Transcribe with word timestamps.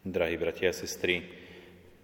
Drahí 0.00 0.40
bratia 0.40 0.72
a 0.72 0.80
sestry, 0.80 1.20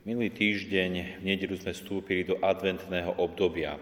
minulý 0.05 0.29
týždeň 0.29 1.17
v 1.17 1.33
nedelu 1.33 1.57
sme 1.57 1.73
vstúpili 1.73 2.29
do 2.29 2.37
adventného 2.45 3.17
obdobia. 3.17 3.81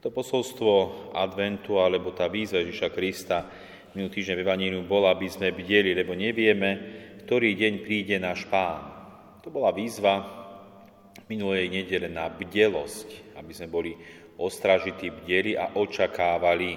To 0.00 0.08
posolstvo 0.08 1.12
adventu, 1.12 1.76
alebo 1.76 2.16
tá 2.16 2.32
výzva 2.32 2.64
Ježiša 2.64 2.88
Krista 2.88 3.44
minulý 3.92 4.16
týždeň 4.16 4.40
v 4.40 4.44
Evaníliu 4.48 4.80
bola, 4.88 5.12
aby 5.12 5.28
sme 5.28 5.52
bdeli, 5.52 5.92
lebo 5.92 6.16
nevieme, 6.16 6.80
ktorý 7.28 7.60
deň 7.60 7.74
príde 7.84 8.16
náš 8.16 8.48
Pán. 8.48 8.88
To 9.44 9.52
bola 9.52 9.68
výzva 9.68 10.24
minulej 11.28 11.68
nedele 11.68 12.08
na 12.08 12.32
bdelosť, 12.32 13.36
aby 13.36 13.52
sme 13.52 13.68
boli 13.68 13.92
ostražití, 14.40 15.12
bdeli 15.12 15.60
a 15.60 15.76
očakávali. 15.76 16.72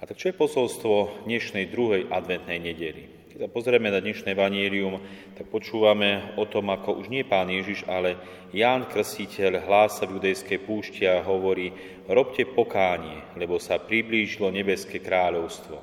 A 0.00 0.08
tak 0.08 0.16
čo 0.16 0.32
je 0.32 0.40
posolstvo 0.40 1.28
dnešnej 1.28 1.68
druhej 1.68 2.08
adventnej 2.08 2.56
nedely? 2.56 3.19
Sa 3.40 3.48
pozrieme 3.48 3.88
na 3.88 4.04
dnešné 4.04 4.36
vanírium, 4.36 5.00
tak 5.32 5.48
počúvame 5.48 6.36
o 6.36 6.44
tom, 6.44 6.68
ako 6.76 7.00
už 7.00 7.08
nie 7.08 7.24
pán 7.24 7.48
Ježiš, 7.48 7.88
ale 7.88 8.20
Ján 8.52 8.84
Krstiteľ 8.84 9.64
hlása 9.64 10.04
v 10.04 10.20
judejskej 10.20 10.60
púšti 10.60 11.08
a 11.08 11.24
hovorí, 11.24 11.72
robte 12.04 12.44
pokánie, 12.44 13.24
lebo 13.40 13.56
sa 13.56 13.80
priblížilo 13.80 14.52
nebeské 14.52 15.00
kráľovstvo. 15.00 15.80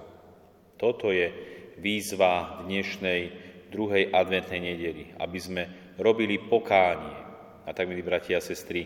Toto 0.77 1.09
je 1.09 1.33
výzva 1.81 2.61
dnešnej 2.61 3.21
druhej 3.73 4.13
adventnej 4.13 4.61
nedeli, 4.61 5.17
aby 5.17 5.39
sme 5.41 5.63
robili 5.97 6.37
pokánie. 6.37 7.17
A 7.65 7.73
tak, 7.73 7.89
milí 7.89 8.05
bratia 8.05 8.37
a 8.37 8.45
sestry, 8.45 8.85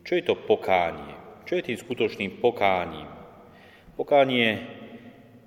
čo 0.00 0.16
je 0.16 0.24
to 0.24 0.40
pokánie? 0.40 1.44
Čo 1.44 1.60
je 1.60 1.68
tým 1.68 1.76
skutočným 1.76 2.40
pokáním? 2.40 3.12
Pokánie 3.92 4.85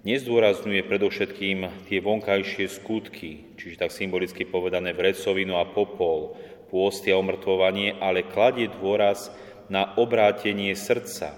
nezdôrazňuje 0.03 0.81
predovšetkým 0.87 1.87
tie 1.91 1.99
vonkajšie 1.99 2.71
skutky, 2.71 3.55
čiže 3.59 3.83
tak 3.83 3.91
symbolicky 3.91 4.47
povedané 4.47 4.95
vrecovinu 4.95 5.59
a 5.59 5.67
popol, 5.67 6.39
pôsty 6.71 7.11
a 7.11 7.19
omrtvovanie, 7.19 7.97
ale 7.99 8.27
kladie 8.27 8.69
dôraz 8.69 9.33
na 9.67 9.93
obrátenie 9.99 10.71
srdca, 10.73 11.35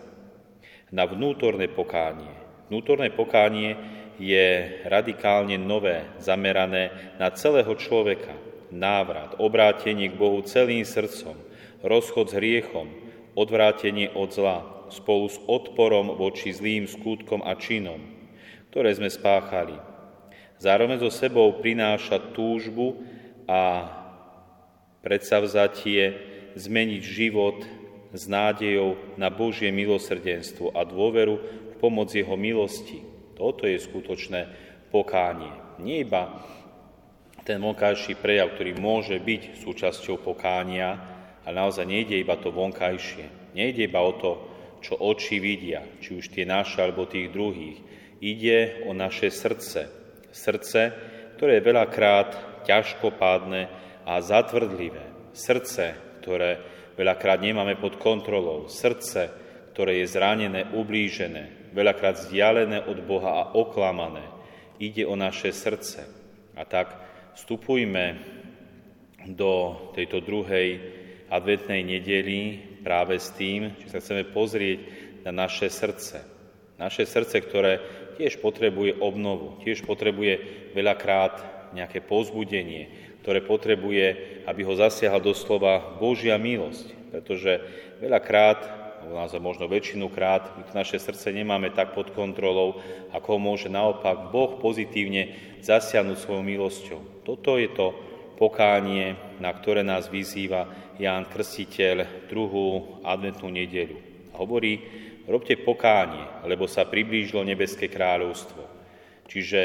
na 0.91 1.07
vnútorné 1.07 1.71
pokánie. 1.71 2.31
Vnútorné 2.71 3.11
pokánie 3.11 3.75
je 4.21 4.79
radikálne 4.87 5.57
nové, 5.57 6.05
zamerané 6.21 7.15
na 7.17 7.33
celého 7.33 7.73
človeka. 7.75 8.37
Návrat, 8.71 9.35
obrátenie 9.35 10.07
k 10.07 10.15
Bohu 10.15 10.39
celým 10.47 10.87
srdcom, 10.87 11.35
rozchod 11.83 12.31
s 12.31 12.37
hriechom, 12.39 12.87
odvrátenie 13.35 14.15
od 14.15 14.31
zla, 14.31 14.87
spolu 14.87 15.27
s 15.27 15.35
odporom 15.43 16.15
voči 16.15 16.55
zlým 16.55 16.87
skutkom 16.87 17.43
a 17.43 17.59
činom, 17.59 18.20
ktoré 18.71 18.95
sme 18.95 19.11
spáchali. 19.11 19.75
Zároveň 20.55 21.03
so 21.03 21.11
sebou 21.11 21.59
prináša 21.59 22.17
túžbu 22.31 23.03
a 23.43 23.91
predsavzatie 25.03 26.15
zmeniť 26.55 27.01
život 27.03 27.67
s 28.15 28.31
nádejou 28.31 28.95
na 29.19 29.27
Božie 29.27 29.75
milosrdenstvo 29.75 30.71
a 30.71 30.87
dôveru 30.87 31.35
v 31.71 31.75
pomoc 31.83 32.15
Jeho 32.15 32.39
milosti. 32.39 33.03
Toto 33.35 33.67
je 33.67 33.75
skutočné 33.75 34.47
pokánie. 34.87 35.51
Nie 35.83 36.07
iba 36.07 36.39
ten 37.41 37.57
vonkajší 37.57 38.21
prejav, 38.21 38.53
ktorý 38.53 38.77
môže 38.77 39.17
byť 39.17 39.59
súčasťou 39.59 40.21
pokánia, 40.21 40.95
ale 41.41 41.57
naozaj 41.57 41.89
nejde 41.89 42.21
iba 42.21 42.37
to 42.37 42.53
vonkajšie. 42.53 43.51
Nejde 43.57 43.89
iba 43.89 43.99
o 43.99 44.13
to, 44.15 44.31
čo 44.79 44.95
oči 44.95 45.41
vidia, 45.41 45.81
či 45.99 46.15
už 46.21 46.29
tie 46.29 46.45
naše 46.45 46.79
alebo 46.79 47.09
tých 47.09 47.33
druhých, 47.33 47.81
Ide 48.21 48.85
o 48.85 48.93
naše 48.93 49.33
srdce. 49.33 49.89
Srdce, 50.29 50.93
ktoré 51.35 51.57
je 51.57 51.67
veľakrát 51.73 52.29
ťažkopádne 52.69 53.61
a 54.05 54.13
zatvrdlivé. 54.21 55.33
Srdce, 55.33 55.97
ktoré 56.21 56.61
veľakrát 56.93 57.41
nemáme 57.41 57.81
pod 57.81 57.97
kontrolou. 57.97 58.69
Srdce, 58.69 59.33
ktoré 59.73 60.05
je 60.05 60.13
zranené, 60.13 60.69
ublížené, 60.69 61.73
veľakrát 61.73 62.21
vzdialené 62.21 62.85
od 62.85 63.01
Boha 63.01 63.41
a 63.41 63.49
oklamané. 63.57 64.29
Ide 64.77 65.09
o 65.09 65.17
naše 65.17 65.49
srdce. 65.49 66.05
A 66.53 66.61
tak 66.61 66.93
vstupujme 67.33 68.21
do 69.33 69.81
tejto 69.97 70.21
druhej 70.21 70.77
adventnej 71.25 71.81
nedeli 71.81 72.59
práve 72.85 73.17
s 73.17 73.33
tým, 73.33 73.73
že 73.81 73.87
sa 73.89 73.97
chceme 73.97 74.29
pozrieť 74.29 74.79
na 75.25 75.45
naše 75.45 75.73
srdce. 75.73 76.21
Naše 76.81 77.05
srdce, 77.05 77.37
ktoré 77.45 77.73
tiež 78.21 78.37
potrebuje 78.37 79.01
obnovu, 79.01 79.57
tiež 79.65 79.81
potrebuje 79.81 80.37
veľakrát 80.77 81.41
nejaké 81.73 82.05
pozbudenie, 82.05 82.93
ktoré 83.25 83.41
potrebuje, 83.41 84.05
aby 84.45 84.61
ho 84.61 84.77
zasiahla 84.77 85.17
doslova 85.17 85.97
Božia 85.97 86.37
milosť. 86.37 86.93
Pretože 87.09 87.57
veľakrát, 87.97 88.61
alebo 89.01 89.17
naozaj 89.17 89.41
možno 89.41 89.65
väčšinu 89.65 90.05
krát, 90.13 90.53
naše 90.77 91.01
srdce 91.01 91.33
nemáme 91.33 91.73
tak 91.73 91.97
pod 91.97 92.13
kontrolou, 92.13 92.77
ako 93.09 93.27
ho 93.33 93.39
môže 93.41 93.73
naopak 93.73 94.29
Boh 94.29 94.61
pozitívne 94.61 95.33
zasiahnuť 95.65 96.17
svojou 96.21 96.45
milosťou. 96.45 97.25
Toto 97.25 97.57
je 97.57 97.73
to 97.73 97.97
pokánie, 98.37 99.17
na 99.41 99.49
ktoré 99.49 99.81
nás 99.81 100.13
vyzýva 100.13 100.93
Ján 101.01 101.25
Krstiteľ 101.25 102.29
druhú 102.29 103.01
adventnú 103.01 103.49
nedeľu. 103.49 103.97
Hovorí, 104.37 104.81
robte 105.27 105.57
pokánie, 105.59 106.23
lebo 106.45 106.65
sa 106.65 106.85
priblížilo 106.87 107.45
nebeské 107.45 107.91
kráľovstvo. 107.91 108.63
Čiže 109.27 109.59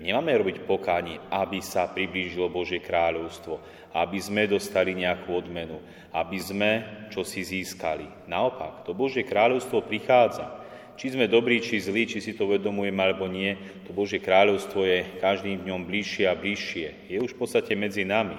nemáme 0.00 0.34
robiť 0.36 0.64
pokánie, 0.68 1.16
aby 1.32 1.62
sa 1.64 1.88
priblížilo 1.88 2.52
Božie 2.52 2.82
kráľovstvo, 2.82 3.60
aby 3.96 4.18
sme 4.20 4.44
dostali 4.44 4.92
nejakú 4.92 5.32
odmenu, 5.32 5.80
aby 6.12 6.38
sme 6.40 6.70
čo 7.08 7.24
si 7.24 7.40
získali. 7.40 8.28
Naopak, 8.28 8.84
to 8.84 8.92
Božie 8.92 9.24
kráľovstvo 9.24 9.84
prichádza. 9.84 10.64
Či 10.96 11.12
sme 11.12 11.28
dobrí, 11.28 11.60
či 11.60 11.76
zlí, 11.76 12.08
či 12.08 12.24
si 12.24 12.32
to 12.32 12.48
uvedomujeme 12.48 12.96
alebo 13.04 13.28
nie, 13.28 13.52
to 13.84 13.92
Božie 13.92 14.16
kráľovstvo 14.16 14.80
je 14.80 15.04
každým 15.20 15.60
dňom 15.60 15.84
bližšie 15.84 16.24
a 16.24 16.32
bližšie. 16.32 17.12
Je 17.12 17.20
už 17.20 17.36
v 17.36 17.40
podstate 17.44 17.76
medzi 17.76 18.08
nami. 18.08 18.36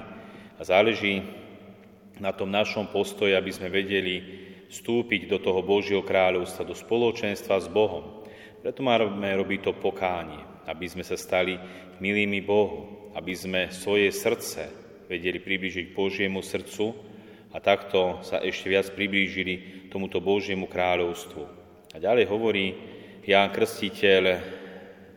A 0.57 0.61
záleží 0.65 1.21
na 2.17 2.33
tom 2.33 2.49
našom 2.49 2.89
postoji, 2.89 3.37
aby 3.37 3.53
sme 3.53 3.69
vedeli 3.69 4.46
vstúpiť 4.67 5.31
do 5.31 5.37
toho 5.39 5.63
Božieho 5.63 6.03
kráľovstva, 6.03 6.67
do 6.67 6.75
spoločenstva 6.75 7.59
s 7.59 7.67
Bohom. 7.71 8.27
Preto 8.59 8.83
máme 8.83 9.27
robiť 9.39 9.59
to 9.63 9.73
pokánie, 9.75 10.39
aby 10.67 10.85
sme 10.87 11.03
sa 11.03 11.15
stali 11.15 11.55
milými 12.03 12.43
Bohu, 12.43 13.11
aby 13.15 13.33
sme 13.33 13.61
svoje 13.71 14.11
srdce 14.11 14.67
vedeli 15.07 15.39
priblížiť 15.39 15.95
Božiemu 15.95 16.43
srdcu 16.43 16.91
a 17.55 17.57
takto 17.63 18.21
sa 18.27 18.43
ešte 18.43 18.67
viac 18.67 18.91
priblížili 18.91 19.87
tomuto 19.87 20.19
Božiemu 20.19 20.67
kráľovstvu. 20.67 21.43
A 21.95 21.97
ďalej 21.97 22.27
hovorí 22.27 22.65
Ján 23.23 23.55
Krstiteľ 23.55 24.39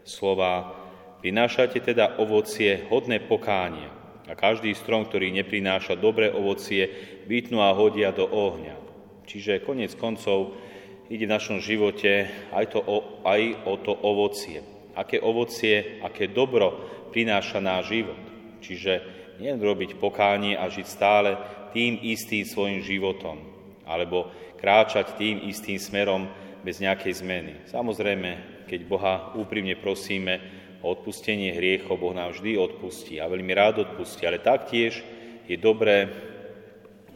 slova 0.06 0.80
Prinášate 1.20 1.84
teda 1.84 2.16
ovocie 2.16 2.88
hodné 2.88 3.20
pokánia 3.20 3.92
a 4.24 4.32
každý 4.32 4.72
strom, 4.72 5.04
ktorý 5.04 5.28
neprináša 5.36 6.00
dobré 6.00 6.32
ovocie, 6.32 6.88
vytnú 7.28 7.60
a 7.60 7.76
hodia 7.76 8.08
do 8.08 8.24
ohňa. 8.24 8.89
Čiže 9.30 9.62
konec 9.62 9.94
koncov 9.94 10.58
ide 11.06 11.22
v 11.22 11.34
našom 11.38 11.62
živote 11.62 12.26
aj, 12.50 12.74
to, 12.74 12.82
aj 13.22 13.62
o 13.62 13.78
to 13.78 13.94
ovocie. 13.94 14.58
Aké 14.98 15.22
ovocie, 15.22 16.02
aké 16.02 16.26
dobro 16.26 16.74
prináša 17.14 17.62
náš 17.62 17.94
život. 17.94 18.18
Čiže 18.58 18.92
nie 19.38 19.54
robiť 19.54 20.02
pokánie 20.02 20.58
a 20.58 20.66
žiť 20.66 20.86
stále 20.86 21.38
tým 21.70 22.02
istým 22.02 22.42
svojim 22.42 22.82
životom, 22.82 23.38
alebo 23.86 24.34
kráčať 24.58 25.14
tým 25.14 25.46
istým 25.46 25.78
smerom 25.78 26.26
bez 26.66 26.82
nejakej 26.82 27.22
zmeny. 27.22 27.54
Samozrejme, 27.70 28.66
keď 28.66 28.80
Boha 28.90 29.14
úprimne 29.38 29.78
prosíme 29.78 30.42
o 30.82 30.90
odpustenie 30.90 31.54
hriechov, 31.54 32.02
Boh 32.02 32.12
nám 32.12 32.34
vždy 32.34 32.58
odpustí 32.58 33.22
a 33.22 33.30
veľmi 33.30 33.52
rád 33.54 33.86
odpustí, 33.86 34.26
ale 34.26 34.42
taktiež 34.42 35.00
je 35.46 35.54
dobré, 35.54 36.10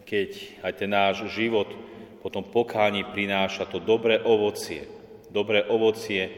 keď 0.06 0.62
aj 0.62 0.72
ten 0.78 0.90
náš 0.94 1.26
život 1.34 1.69
potom 2.25 2.41
pokáni 2.41 3.05
prináša 3.05 3.69
to 3.69 3.85
dobré 3.85 4.17
ovocie, 4.17 4.88
dobré 5.29 5.61
ovocie 5.69 6.32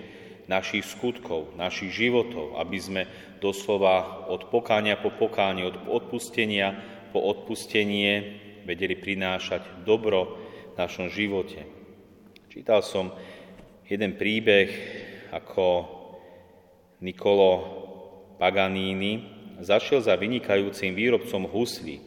našich 0.51 0.83
skutkov, 0.83 1.55
našich 1.55 1.95
životov, 1.95 2.59
aby 2.59 2.75
sme 2.75 3.03
doslova 3.39 4.27
od 4.27 4.51
pokánia 4.51 4.99
po 4.99 5.15
pokánie, 5.15 5.63
od 5.63 5.79
odpustenia 5.87 6.75
po 7.15 7.23
odpustenie 7.23 8.35
vedeli 8.67 8.99
prinášať 8.99 9.87
dobro 9.87 10.35
v 10.75 10.75
našom 10.75 11.07
živote. 11.07 11.63
Čítal 12.51 12.83
som 12.83 13.15
jeden 13.87 14.19
príbeh, 14.19 14.67
ako 15.31 15.87
Nikolo 16.99 17.51
Paganini 18.43 19.23
zašiel 19.63 20.03
za 20.03 20.19
vynikajúcim 20.19 20.99
výrobcom 20.99 21.47
huslí 21.47 22.03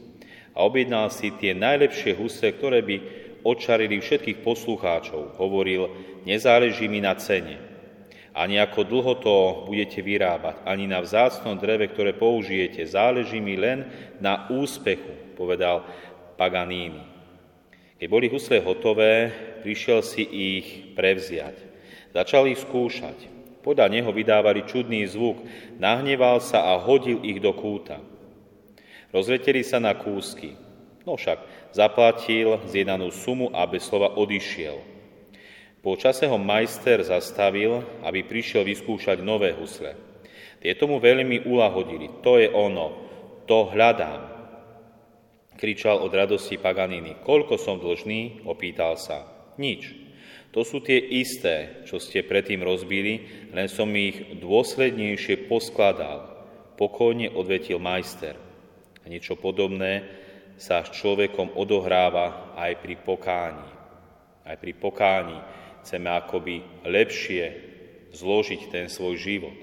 a 0.52 0.68
objednal 0.68 1.08
si 1.08 1.32
tie 1.40 1.56
najlepšie 1.56 2.20
husle, 2.20 2.52
ktoré 2.52 2.84
by 2.84 2.96
očarili 3.44 4.00
všetkých 4.00 4.44
poslucháčov. 4.44 5.40
Hovoril, 5.40 5.90
nezáleží 6.24 6.88
mi 6.88 7.00
na 7.00 7.16
cene. 7.16 7.70
ani 8.40 8.56
ako 8.62 8.88
dlho 8.88 9.14
to 9.20 9.36
budete 9.68 10.00
vyrábať, 10.00 10.64
ani 10.64 10.88
na 10.88 11.04
vzácnom 11.04 11.60
dreve, 11.60 11.92
ktoré 11.92 12.16
použijete. 12.16 12.86
Záleží 12.88 13.44
mi 13.44 13.60
len 13.60 13.90
na 14.24 14.48
úspechu, 14.48 15.36
povedal 15.36 15.84
Paganini. 16.40 17.04
Keď 18.00 18.08
boli 18.08 18.32
husle 18.32 18.64
hotové, 18.64 19.28
prišiel 19.60 20.00
si 20.00 20.24
ich 20.24 20.96
prevziať. 20.96 21.58
Začal 22.16 22.48
ich 22.48 22.64
skúšať. 22.64 23.28
Podľa 23.60 23.92
neho 23.92 24.08
vydávali 24.16 24.64
čudný 24.64 25.04
zvuk, 25.04 25.44
nahneval 25.76 26.40
sa 26.40 26.72
a 26.72 26.80
hodil 26.80 27.20
ich 27.28 27.44
do 27.44 27.52
kúta. 27.52 28.00
Rozleteli 29.12 29.68
sa 29.68 29.84
na 29.84 29.92
kúsky. 30.00 30.56
No 31.04 31.20
však 31.20 31.59
zaplatil 31.72 32.62
zjednanú 32.70 33.14
sumu 33.14 33.54
a 33.54 33.66
bez 33.70 33.86
slova 33.86 34.16
odišiel. 34.18 34.82
Po 35.80 35.96
čase 35.96 36.28
ho 36.28 36.36
majster 36.36 37.00
zastavil, 37.08 37.80
aby 38.04 38.28
prišiel 38.28 38.68
vyskúšať 38.68 39.24
nové 39.24 39.56
husle. 39.56 39.96
Tieto 40.60 40.92
mu 40.92 41.00
veľmi 41.00 41.48
ulahodili. 41.48 42.20
To 42.20 42.36
je 42.36 42.52
ono, 42.52 42.92
to 43.48 43.72
hľadám. 43.72 44.28
Kričal 45.56 46.04
od 46.04 46.12
radosti 46.12 46.60
Paganini. 46.60 47.16
Koľko 47.24 47.56
som 47.56 47.80
dlžný? 47.80 48.44
Opýtal 48.44 49.00
sa. 49.00 49.28
Nič. 49.56 49.92
To 50.52 50.68
sú 50.68 50.84
tie 50.84 51.00
isté, 51.00 51.86
čo 51.86 52.02
ste 52.02 52.26
predtým 52.26 52.60
rozbili, 52.60 53.48
len 53.54 53.70
som 53.70 53.88
ich 53.94 54.40
dôslednejšie 54.40 55.48
poskladal. 55.48 56.28
Pokojne 56.76 57.32
odvetil 57.32 57.80
majster. 57.80 58.36
A 59.04 59.06
niečo 59.08 59.40
podobné 59.40 60.04
sa 60.60 60.84
s 60.84 60.92
človekom 60.92 61.56
odohráva 61.56 62.54
aj 62.60 62.84
pri 62.84 63.00
pokáni. 63.00 63.70
Aj 64.44 64.60
pri 64.60 64.76
pokáni 64.76 65.40
Chceme 65.84 66.12
akoby 66.12 66.84
lepšie 66.84 67.44
zložiť 68.12 68.70
ten 68.72 68.86
svoj 68.92 69.16
život. 69.16 69.56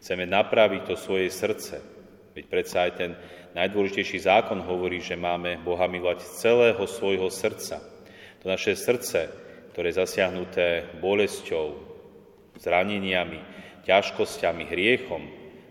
Chceme 0.00 0.24
napraviť 0.24 0.82
to 0.88 0.94
svoje 0.96 1.28
srdce. 1.28 1.82
Veď 2.32 2.44
predsa 2.46 2.86
aj 2.88 2.92
ten 2.94 3.10
najdôležitejší 3.52 4.18
zákon 4.24 4.62
hovorí, 4.62 5.02
že 5.02 5.18
máme 5.18 5.60
Boha 5.60 5.90
milovať 5.90 6.24
celého 6.38 6.80
svojho 6.86 7.28
srdca. 7.28 7.82
To 8.40 8.46
naše 8.46 8.78
srdce, 8.78 9.28
ktoré 9.74 9.90
je 9.90 10.00
zasiahnuté 10.00 10.98
bolesťou, 11.02 11.74
zraneniami, 12.58 13.42
ťažkosťami, 13.84 14.62
hriechom 14.70 15.22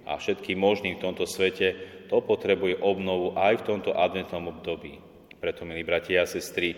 a 0.03 0.19
všetkým 0.19 0.59
možným 0.59 0.99
v 0.99 1.03
tomto 1.03 1.23
svete, 1.23 1.96
to 2.07 2.23
potrebuje 2.23 2.79
obnovu 2.79 3.35
aj 3.35 3.61
v 3.61 3.65
tomto 3.67 3.91
adventnom 3.93 4.49
období. 4.49 4.99
Preto, 5.37 5.67
milí 5.67 5.85
bratia 5.85 6.23
a 6.23 6.27
sestry, 6.27 6.73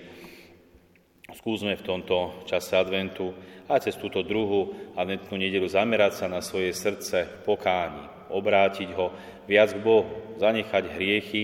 Skúsme 1.30 1.78
v 1.78 1.86
tomto 1.86 2.42
čase 2.50 2.74
adventu 2.74 3.30
a 3.70 3.78
cez 3.78 3.94
túto 3.94 4.26
druhú 4.26 4.74
adventnú 4.98 5.38
nedelu 5.38 5.66
zamerať 5.70 6.26
sa 6.26 6.28
na 6.28 6.42
svoje 6.42 6.74
srdce 6.74 7.46
pokáni, 7.46 8.02
obrátiť 8.34 8.90
ho 8.98 9.14
viac 9.46 9.78
k 9.78 9.84
Bohu, 9.84 10.10
zanechať 10.42 10.84
hriechy 10.98 11.44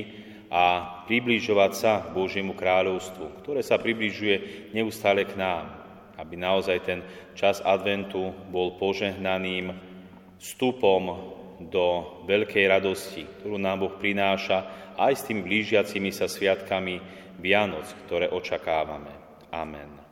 a 0.49 0.65
približovať 1.05 1.71
sa 1.77 1.93
k 2.01 2.17
Božiemu 2.17 2.57
kráľovstvu, 2.57 3.45
ktoré 3.45 3.61
sa 3.61 3.77
približuje 3.77 4.69
neustále 4.73 5.21
k 5.29 5.37
nám, 5.37 5.69
aby 6.17 6.33
naozaj 6.33 6.77
ten 6.81 6.99
čas 7.37 7.61
adventu 7.61 8.33
bol 8.49 8.81
požehnaným 8.81 9.69
vstupom 10.41 11.29
do 11.59 12.19
veľkej 12.27 12.65
radosti, 12.67 13.23
ktorú 13.39 13.55
nám 13.55 13.87
Boh 13.87 13.95
prináša 13.95 14.91
aj 14.99 15.13
s 15.15 15.25
tými 15.27 15.43
blížiacimi 15.43 16.11
sa 16.11 16.27
sviatkami 16.27 16.99
Vianoc, 17.39 17.87
ktoré 18.07 18.31
očakávame. 18.31 19.11
Amen. 19.51 20.04